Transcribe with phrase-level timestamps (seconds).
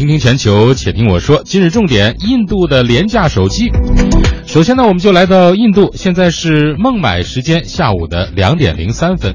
[0.00, 1.42] 听听全球，且听我说。
[1.44, 3.70] 今日重点：印度的廉价手机。
[4.46, 9.34] 首先呢，我们就来到印度，现在是孟买时间下午的两点零三分。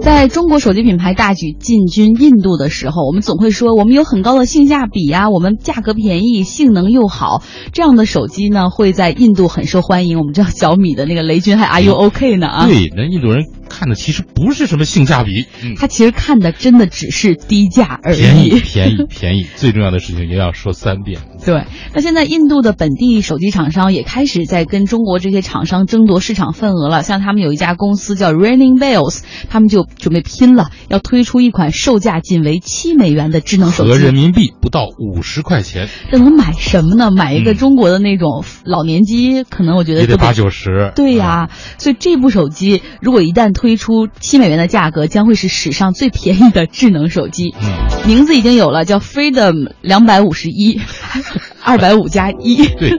[0.00, 7.42] 在中国手机品牌大举进军印度的时候，我们总会说我们有很高的性价比呀，我们价格便宜，性能又好，
[7.74, 10.18] 这样的手机呢会在印度很受欢迎。
[10.18, 12.66] 我们知道小米的那个雷军还 Are you OK 呢啊？
[12.66, 13.44] 对，那印度人
[13.82, 18.20] 看的其实不是什么性价比，他其实看的真的只是低价而已。
[18.20, 21.20] 便宜，便宜，便宜，最重要的事情也要说三遍。
[21.44, 27.02] 对，那现在印度的本地手机厂商也开始在跟中国这些厂商争夺市场份额了。
[27.02, 35.88] 像他们有一家公司叫 Raining Bells，他们就准备拼了，要推出一款售价仅为七美元的智能手机，合人民币不到五十块钱。
[36.12, 37.10] 这能买什么呢？
[37.10, 40.92] 买一个中国的那种老年机，可能我觉得也得八九十。
[40.94, 47.54] 对呀，所以这部手机如果一旦推出七美元的价格，将会是史上最便宜的智能手机。
[47.60, 50.80] 嗯，名字已经有了，叫 Freedom 两百五十一，
[51.62, 52.66] 二百五加一。
[52.66, 52.98] 对。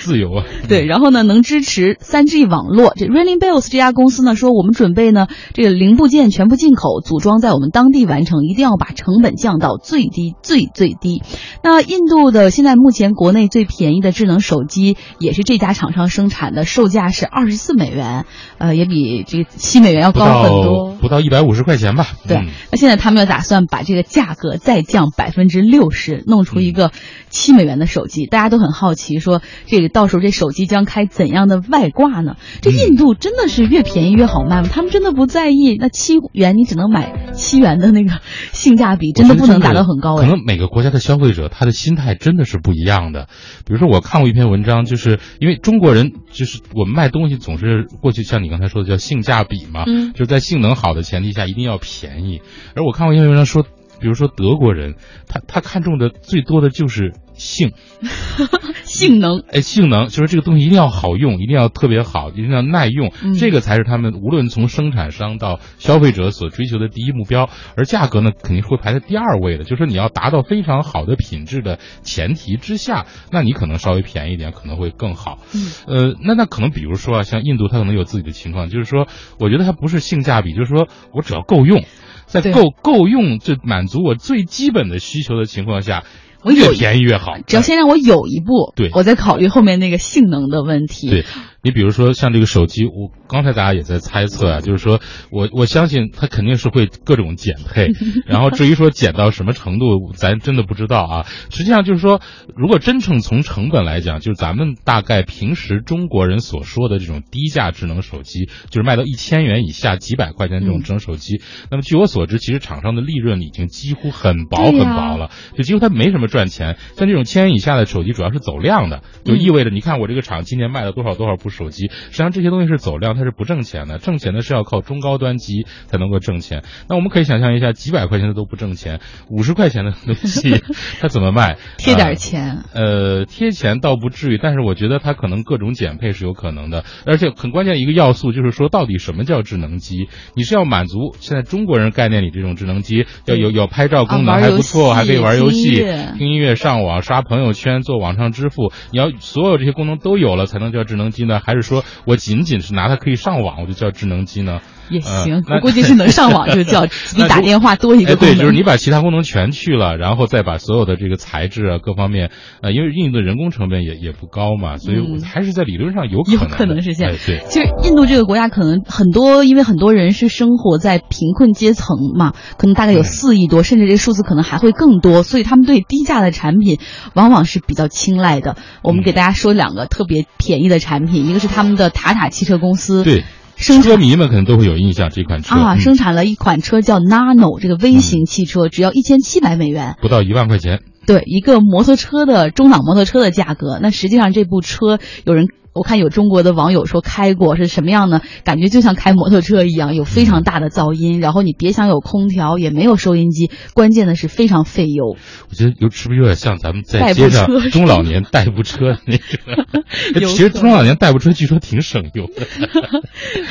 [0.00, 2.94] 自由啊，对， 然后呢，能支持三 G 网络。
[2.96, 11.22] 这 Raining Bells 这家公司呢说，我们准备呢，这个零部件全部进口，组装在我们当地完成，一定要把成本降到最低，最最低。
[11.62, 18.24] 那印度的现在目前国内最便宜的智能手机也是这家厂商生产的，售价是二十四美元，
[18.56, 22.06] 呃，也比这个七美元要高很多，不到一百五十块钱吧？
[22.26, 22.48] 对。
[22.72, 26.90] 那现在他们要打算把这个价格再降百分之六十，弄出一个
[27.28, 28.24] 七美元的手机。
[28.24, 29.89] 大家都很好奇，说这个。
[29.90, 32.36] 到时候这手机将开怎样的外挂呢？
[32.62, 34.68] 这印度真的是越便宜越好卖吗？
[34.72, 35.76] 他们真的不在意？
[35.78, 38.20] 那七元你只能买七元的那个
[38.52, 40.16] 性价比，真的不能达到很高。
[40.16, 43.28] 可能每个国家的消费者他的心态真的是不一样的。
[43.66, 52.40] 比如说我看过一篇文章，就是因为中国人就是我们卖东西总是过去像你刚才说的叫性价比嘛，嗯，就是在性能好的前提下一定要便宜。
[52.74, 54.94] 而我看过一篇文章说，比如说德国人，
[55.26, 57.12] 他他看中的最多的就是。
[57.40, 57.72] 性，
[59.00, 67.48] 性能，哎，性能就是这个东西一定要好用，一定要特别好，一定要耐用，这个才是他们无论从生产商到消费者所追求的第一目标。
[67.78, 69.64] 而价格呢，肯定是会排在第二位的。
[69.64, 75.38] 就是你要达到非常好的品质的前提之下，那你可能稍微便宜一点可能会更好。
[75.54, 79.08] 嗯，呃，那那可能比如说啊，像印度，它可能有自己的情况，就是说，
[79.38, 81.84] 我觉得它不是性价比，就是说我只要够用，
[82.26, 86.04] 在够够用就满足我最基本的需求的情况下。
[86.42, 91.10] 我越便宜越好，只要先让我有一步，对我再考虑后面那个性能的问题。
[91.10, 91.24] 对。
[91.62, 95.00] 你比如说像这个手机，我刚才大家也在猜测啊，就是说
[95.30, 97.88] 我我相信它肯定是会各种减配，
[98.26, 101.26] 然后至于说减到什么程度，咱真的不知道啊。
[101.50, 102.22] 实际上就是说，
[102.56, 116.78] 如果真正从成本来讲，就是咱们大概平时中国人所说的这种低价智能手机，就是卖到一千元以下几百块钱这种智能手机，那么据我所知，其实厂商的利润已经几乎很薄很薄了，就几乎它没什么赚钱。
[116.96, 121.49] 像这种千元以下的手机，主要是走量的，就意味着你看我这个厂今年卖了多少多少部。
[121.50, 123.98] 手机实际上这些东西是走量，它是不挣钱的。
[123.98, 126.62] 挣钱的是要靠中高端机才能够挣钱。
[126.88, 130.62] 那我们可以想象一下，几百块钱的都不挣钱，五十块钱的东西
[131.00, 131.58] 它怎么卖？
[131.78, 132.64] 贴点钱？
[132.74, 136.84] 呃，贴钱倒不至于，但是我觉得它可能各种减配是有可能的。
[137.06, 140.08] 而且很关键一个要素就是说，到底什么叫智能机？
[140.34, 145.76] 你是要满足现在中国人概念里这种智能机，要有有拍照功能还不错，还可以玩游戏、
[146.18, 148.72] 听音乐、上网、刷朋友圈、做网上支付。
[148.92, 151.39] 你要所有这些功能都有了，才能叫智能机呢？
[151.44, 154.60] 还是说我仅仅是拿它可以上网，我就叫智能机呢？
[154.90, 156.84] 也行，我估计是能上网 就叫
[157.14, 158.36] 比打电话多一个功能。
[158.36, 166.40] 对，就是你把其他功能全去了，然后再把所有的这个材质啊各方面，呃，因为印度的人工成本也也不高嘛，所以还是在理论上有可能。
[166.40, 167.14] 有可能是这样。
[167.24, 176.80] 对，其实印度这个国家可能很多，因为很多人是生活在贫困阶层嘛，可能大概有四亿多，甚至这个数字可能还会更多，所以他们对低价的产品
[177.14, 178.56] 往往是比较青睐的。
[178.82, 183.04] 我们给大家说两个特别便宜的产品，一个是他们的塔塔汽车公司。
[183.04, 183.24] 对。
[183.56, 190.80] 车迷们可能都会有印象，这款车啊，生产了一款车叫 Nano，这个微型汽车只要一千七百美元，不到一万块钱。
[191.06, 193.78] 对，一个摩托车的中档摩托车的价格。
[193.82, 195.48] 那实际上这部车有人。
[195.72, 198.20] 我看有中国的网友说开过是什么样呢？
[198.44, 201.20] 感觉就像开摩托车一样，有非常大的噪音。
[201.20, 205.16] 然后你别想有空调，也没有收音机，关键的是非常费油。
[205.48, 210.20] 我觉得有是不是有点像咱们在街上中老年代步车那个？
[210.26, 212.46] 其实中老年代步车据说挺省油的。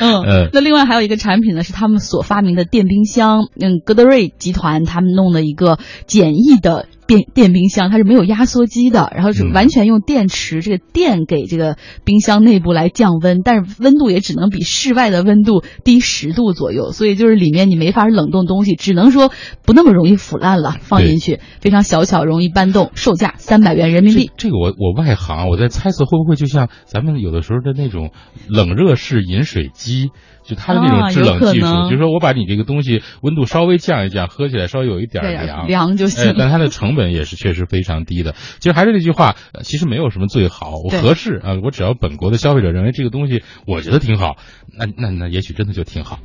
[0.00, 3.48] 嗯，那另外还有一个产品呢，是他们所发明的电冰箱。
[3.58, 6.86] 嗯，格德瑞集团他们弄的一个简易的。
[7.06, 11.76] 电电冰箱，它是没有压缩机的，然后是完全用电池这个电给这个
[12.10, 19.30] 冰箱内部来降温，但是温度也只能比室外的温度低十度左右，所以就是里面你没法冷冻东西，只能说
[19.64, 24.32] 不那么容易腐烂了，放进去非常小巧，容易搬动，售价三百元人民币。
[24.36, 28.10] 这个我我外行，我在猜测会不会就像咱们有的时候的那种
[28.48, 30.08] 冷热式饮水机。
[30.42, 36.34] 就它的那种制冷技术，就是说我把你这个东西温度稍微降一降，喝起来稍微有一点凉，凉就行。
[36.36, 38.34] 但它的成本也是确实非常低的。
[38.58, 44.36] 其实还是那句话，其实没有什么最好，我合适啊，我只要本国的消费者认为这个东西我觉得挺好，
[44.76, 46.18] 那那那也许真的就挺好。